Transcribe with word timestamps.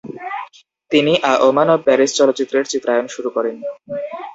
তিনি 0.91 1.13
a 1.23 1.33
woman 1.47 1.69
of 1.73 1.79
Paris 1.85 2.11
চলচ্চিত্রের 2.19 2.65
চিত্রায়ন 2.71 3.05
শুরু 3.15 3.29
করেন। 3.35 3.55